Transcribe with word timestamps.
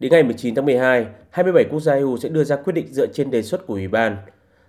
Đến 0.00 0.12
ngày 0.12 0.22
19 0.22 0.54
tháng 0.54 0.64
12, 0.64 1.06
27 1.30 1.64
quốc 1.70 1.80
gia 1.80 1.94
EU 1.94 2.16
sẽ 2.16 2.28
đưa 2.28 2.44
ra 2.44 2.56
quyết 2.56 2.72
định 2.72 2.86
dựa 2.90 3.06
trên 3.06 3.30
đề 3.30 3.42
xuất 3.42 3.66
của 3.66 3.74
Ủy 3.74 3.88
ban. 3.88 4.16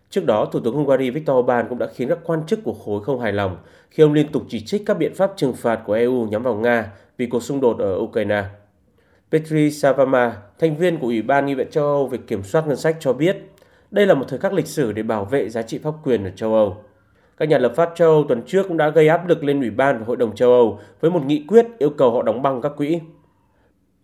Trước 0.09 0.25
đó, 0.25 0.45
Thủ 0.45 0.59
tướng 0.59 0.75
Hungary 0.75 1.09
Viktor 1.09 1.37
Orbán 1.37 1.65
cũng 1.69 1.79
đã 1.79 1.87
khiến 1.95 2.09
các 2.09 2.19
quan 2.23 2.45
chức 2.47 2.59
của 2.63 2.73
khối 2.73 3.03
không 3.03 3.19
hài 3.19 3.33
lòng 3.33 3.57
khi 3.89 4.03
ông 4.03 4.13
liên 4.13 4.31
tục 4.31 4.43
chỉ 4.49 4.59
trích 4.65 4.83
các 4.85 4.97
biện 4.97 5.13
pháp 5.13 5.33
trừng 5.35 5.53
phạt 5.53 5.79
của 5.85 5.93
EU 5.93 6.27
nhắm 6.27 6.43
vào 6.43 6.55
Nga 6.55 6.91
vì 7.17 7.25
cuộc 7.25 7.43
xung 7.43 7.61
đột 7.61 7.79
ở 7.79 7.97
Ukraine. 7.97 8.43
Petri 9.31 9.71
Savama, 9.71 10.37
thành 10.59 10.77
viên 10.77 10.97
của 10.97 11.07
Ủy 11.07 11.21
ban 11.21 11.45
Nghị 11.45 11.53
viện 11.53 11.69
châu 11.71 11.83
Âu 11.83 12.07
về 12.07 12.17
kiểm 12.27 12.43
soát 12.43 12.67
ngân 12.67 12.77
sách 12.77 12.97
cho 12.99 13.13
biết, 13.13 13.37
đây 13.91 14.07
là 14.07 14.13
một 14.13 14.25
thời 14.27 14.39
khắc 14.39 14.53
lịch 14.53 14.67
sử 14.67 14.91
để 14.91 15.03
bảo 15.03 15.25
vệ 15.25 15.49
giá 15.49 15.61
trị 15.61 15.77
pháp 15.77 15.93
quyền 16.03 16.23
ở 16.23 16.29
châu 16.35 16.53
Âu. 16.53 16.77
Các 17.37 17.49
nhà 17.49 17.57
lập 17.57 17.73
pháp 17.75 17.91
châu 17.95 18.11
Âu 18.11 18.25
tuần 18.27 18.41
trước 18.47 18.67
cũng 18.67 18.77
đã 18.77 18.89
gây 18.89 19.07
áp 19.07 19.27
lực 19.27 19.43
lên 19.43 19.59
Ủy 19.59 19.69
ban 19.69 19.99
và 19.99 20.05
Hội 20.05 20.17
đồng 20.17 20.35
châu 20.35 20.51
Âu 20.51 20.79
với 20.99 21.11
một 21.11 21.25
nghị 21.25 21.45
quyết 21.47 21.65
yêu 21.77 21.89
cầu 21.89 22.11
họ 22.11 22.21
đóng 22.21 22.41
băng 22.41 22.61
các 22.61 22.71
quỹ. 22.77 22.99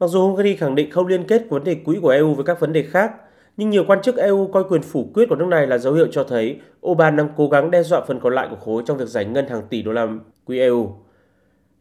Mặc 0.02 0.07
dù 0.07 0.27
Hungary 0.27 0.55
khẳng 0.55 0.75
định 0.75 0.91
không 0.91 1.07
liên 1.07 1.23
kết 1.23 1.49
vấn 1.49 1.63
đề 1.63 1.75
quỹ 1.75 1.99
của 2.01 2.10
EU 2.10 2.33
với 2.33 2.46
các 2.46 2.60
vấn 2.60 2.73
đề 2.73 2.83
khác, 2.83 3.11
nhưng 3.57 3.69
nhiều 3.69 3.83
quan 3.87 4.01
chức 4.01 4.15
EU 4.15 4.47
coi 4.47 4.64
quyền 4.64 4.82
phủ 4.82 5.07
quyết 5.14 5.29
của 5.29 5.36
nước 5.36 5.47
này 5.47 5.68
là 5.68 5.77
dấu 5.77 5.93
hiệu 5.93 6.07
cho 6.11 6.24
thấy 6.24 6.60
Orbán 6.87 7.15
đang 7.15 7.29
cố 7.37 7.47
gắng 7.47 7.71
đe 7.71 7.83
dọa 7.83 8.01
phần 8.07 8.19
còn 8.19 8.36
lại 8.36 8.47
của 8.50 8.55
khối 8.55 8.83
trong 8.86 8.97
việc 8.97 9.07
giải 9.07 9.25
ngân 9.25 9.47
hàng 9.47 9.61
tỷ 9.69 9.82
đô 9.82 9.91
la 9.91 10.07
quỹ 10.46 10.60
EU. 10.60 10.96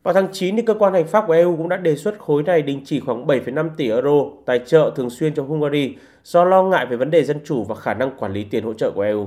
Vào 0.02 0.14
tháng 0.14 0.28
9, 0.32 0.56
thì 0.56 0.62
cơ 0.62 0.74
quan 0.74 0.92
hành 0.92 1.06
pháp 1.06 1.24
của 1.26 1.32
EU 1.32 1.56
cũng 1.56 1.68
đã 1.68 1.76
đề 1.76 1.96
xuất 1.96 2.18
khối 2.18 2.42
này 2.42 2.62
đình 2.62 2.80
chỉ 2.84 3.00
khoảng 3.00 3.26
7,5 3.26 3.68
tỷ 3.76 3.90
euro 3.90 4.24
tài 4.46 4.58
trợ 4.66 4.92
thường 4.96 5.10
xuyên 5.10 5.34
cho 5.34 5.42
Hungary 5.42 5.94
do 6.24 6.44
lo 6.44 6.62
ngại 6.62 6.86
về 6.86 6.96
vấn 6.96 7.10
đề 7.10 7.24
dân 7.24 7.40
chủ 7.44 7.64
và 7.64 7.74
khả 7.74 7.94
năng 7.94 8.16
quản 8.16 8.32
lý 8.32 8.44
tiền 8.44 8.64
hỗ 8.64 8.74
trợ 8.74 8.90
của 8.90 9.02
EU. 9.02 9.26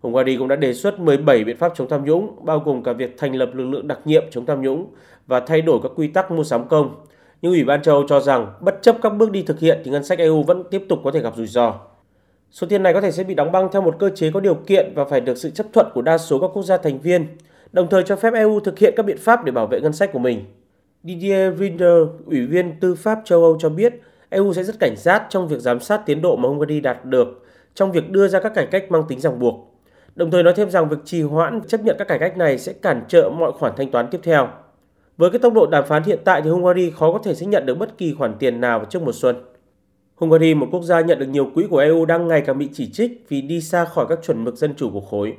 Hungary 0.00 0.36
cũng 0.36 0.48
đã 0.48 0.56
đề 0.56 0.74
xuất 0.74 1.00
17 1.00 1.44
biện 1.44 1.56
pháp 1.56 1.72
chống 1.76 1.88
tham 1.88 2.04
nhũng, 2.04 2.44
bao 2.44 2.58
gồm 2.58 2.82
cả 2.82 2.92
việc 2.92 3.18
thành 3.18 3.34
lập 3.34 3.50
lực 3.54 3.66
lượng 3.66 3.88
đặc 3.88 3.98
nhiệm 4.04 4.22
chống 4.30 4.46
tham 4.46 4.62
nhũng 4.62 4.86
và 5.26 5.40
thay 5.40 5.62
đổi 5.62 5.80
các 5.82 5.92
quy 5.96 6.08
tắc 6.08 6.30
mua 6.30 6.44
sắm 6.44 6.68
công. 6.68 6.94
Nhưng 7.42 7.52
Ủy 7.52 7.64
ban 7.64 7.82
châu 7.82 7.94
Âu 7.94 8.04
cho 8.08 8.20
rằng 8.20 8.52
bất 8.60 8.78
chấp 8.82 8.96
các 9.02 9.10
bước 9.10 9.30
đi 9.30 9.42
thực 9.42 9.58
hiện 9.60 9.80
thì 9.84 9.90
ngân 9.90 10.04
sách 10.04 10.18
EU 10.18 10.42
vẫn 10.42 10.64
tiếp 10.70 10.84
tục 10.88 10.98
có 11.04 11.10
thể 11.10 11.20
gặp 11.20 11.32
rủi 11.36 11.46
ro. 11.46 11.74
Số 12.50 12.66
tiền 12.66 12.82
này 12.82 12.94
có 12.94 13.00
thể 13.00 13.10
sẽ 13.10 13.24
bị 13.24 13.34
đóng 13.34 13.52
băng 13.52 13.68
theo 13.72 13.82
một 13.82 13.96
cơ 13.98 14.10
chế 14.10 14.30
có 14.30 14.40
điều 14.40 14.54
kiện 14.54 14.92
và 14.94 15.04
phải 15.04 15.20
được 15.20 15.38
sự 15.38 15.50
chấp 15.50 15.66
thuận 15.72 15.86
của 15.94 16.02
đa 16.02 16.18
số 16.18 16.38
các 16.38 16.50
quốc 16.54 16.62
gia 16.62 16.76
thành 16.76 16.98
viên, 16.98 17.26
đồng 17.72 17.88
thời 17.90 18.02
cho 18.02 18.16
phép 18.16 18.34
EU 18.34 18.60
thực 18.60 18.78
hiện 18.78 18.94
các 18.96 19.06
biện 19.06 19.18
pháp 19.18 19.44
để 19.44 19.52
bảo 19.52 19.66
vệ 19.66 19.80
ngân 19.80 19.92
sách 19.92 20.12
của 20.12 20.18
mình. 20.18 20.44
Didier 21.04 21.58
Rinder, 21.58 22.08
Ủy 22.26 22.46
viên 22.46 22.80
Tư 22.80 22.94
pháp 22.94 23.20
châu 23.24 23.42
Âu 23.42 23.56
cho 23.60 23.68
biết 23.68 23.94
EU 24.30 24.52
sẽ 24.52 24.64
rất 24.64 24.78
cảnh 24.80 24.94
giác 24.96 25.26
trong 25.28 25.48
việc 25.48 25.60
giám 25.60 25.80
sát 25.80 26.02
tiến 26.06 26.22
độ 26.22 26.36
mà 26.36 26.48
Hungary 26.48 26.80
đạt 26.80 27.04
được 27.04 27.46
trong 27.74 27.92
việc 27.92 28.10
đưa 28.10 28.28
ra 28.28 28.40
các 28.40 28.54
cải 28.54 28.66
cách 28.66 28.90
mang 28.90 29.02
tính 29.08 29.20
ràng 29.20 29.38
buộc. 29.38 29.74
Đồng 30.14 30.30
thời 30.30 30.42
nói 30.42 30.52
thêm 30.56 30.70
rằng 30.70 30.88
việc 30.88 30.96
trì 31.04 31.22
hoãn 31.22 31.60
chấp 31.68 31.80
nhận 31.84 31.96
các 31.98 32.08
cải 32.08 32.18
cách 32.18 32.36
này 32.36 32.58
sẽ 32.58 32.72
cản 32.72 33.04
trở 33.08 33.30
mọi 33.30 33.52
khoản 33.52 33.72
thanh 33.76 33.90
toán 33.90 34.08
tiếp 34.10 34.20
theo. 34.22 34.48
Với 35.20 35.30
cái 35.30 35.38
tốc 35.38 35.52
độ 35.52 35.66
đàm 35.66 35.84
phán 35.86 36.02
hiện 36.02 36.18
tại 36.24 36.42
thì 36.42 36.50
Hungary 36.50 36.90
khó 36.90 37.12
có 37.12 37.18
thể 37.18 37.34
sẽ 37.34 37.46
nhận 37.46 37.66
được 37.66 37.78
bất 37.78 37.98
kỳ 37.98 38.14
khoản 38.14 38.34
tiền 38.38 38.60
nào 38.60 38.84
trước 38.90 39.02
mùa 39.02 39.12
xuân. 39.12 39.36
Hungary, 40.14 40.54
một 40.54 40.68
quốc 40.72 40.82
gia 40.82 41.00
nhận 41.00 41.18
được 41.18 41.26
nhiều 41.26 41.50
quỹ 41.54 41.66
của 41.70 41.78
EU 41.78 42.04
đang 42.04 42.28
ngày 42.28 42.42
càng 42.46 42.58
bị 42.58 42.68
chỉ 42.72 42.90
trích 42.92 43.26
vì 43.28 43.42
đi 43.42 43.60
xa 43.60 43.84
khỏi 43.84 44.06
các 44.08 44.18
chuẩn 44.22 44.44
mực 44.44 44.56
dân 44.56 44.74
chủ 44.76 44.90
của 44.90 45.00
khối. 45.00 45.36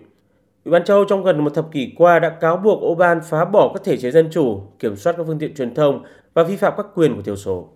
Ủy 0.65 0.71
ban 0.71 0.83
châu 0.83 0.97
Âu 0.97 1.05
trong 1.05 1.23
gần 1.23 1.43
một 1.43 1.53
thập 1.53 1.71
kỷ 1.71 1.93
qua 1.97 2.19
đã 2.19 2.29
cáo 2.29 2.57
buộc 2.57 2.79
Oban 2.83 3.19
phá 3.23 3.45
bỏ 3.45 3.71
các 3.73 3.83
thể 3.83 3.97
chế 3.97 4.11
dân 4.11 4.29
chủ, 4.31 4.61
kiểm 4.79 4.95
soát 4.95 5.13
các 5.17 5.23
phương 5.27 5.39
tiện 5.39 5.55
truyền 5.55 5.73
thông 5.73 6.03
và 6.33 6.43
vi 6.43 6.55
phạm 6.55 6.73
các 6.77 6.85
quyền 6.95 7.15
của 7.15 7.21
thiểu 7.21 7.35
số. 7.35 7.69